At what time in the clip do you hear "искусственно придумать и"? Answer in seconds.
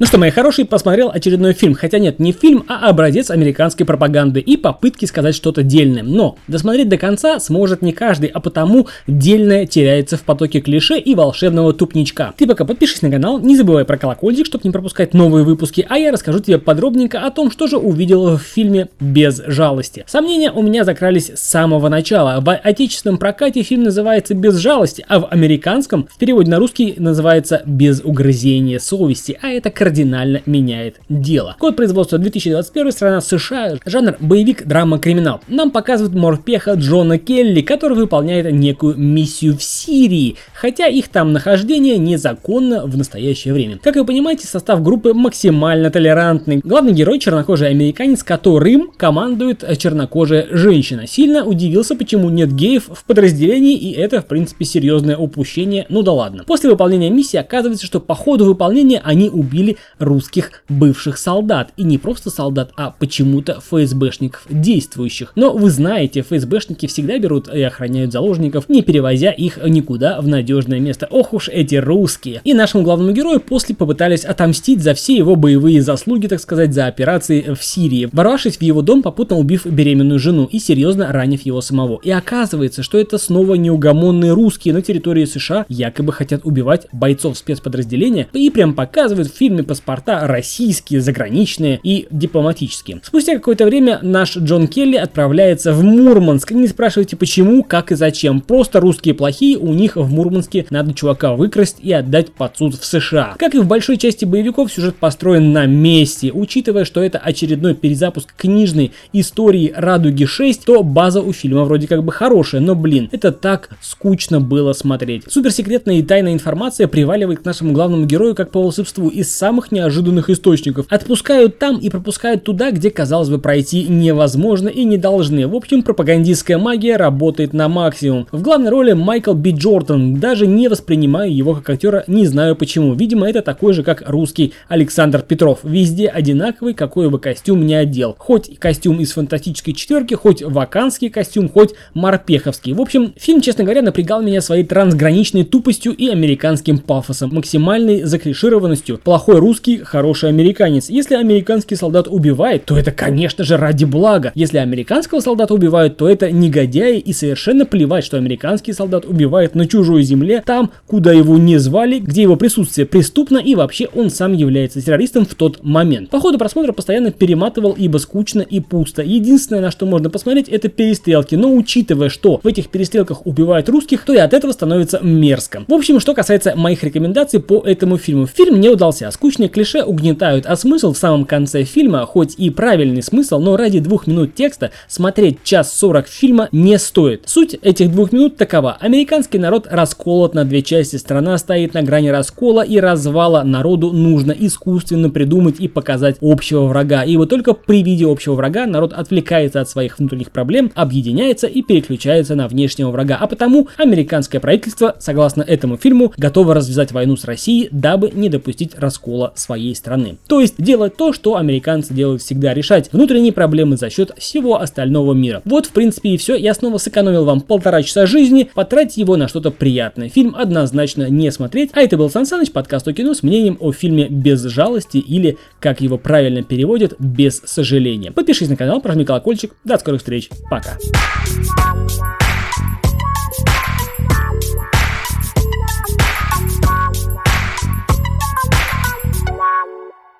194.32-195.68